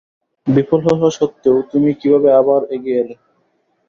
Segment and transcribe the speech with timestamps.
[0.47, 3.15] বিফল হওয়া সত্ত্বেও তুমি কীভাবে আবার এগিয়ে গেলে?